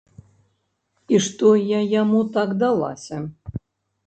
І 1.15 1.19
што 1.25 1.51
я 1.77 1.81
яму 2.01 2.19
так 2.39 2.57
далася? 2.65 3.21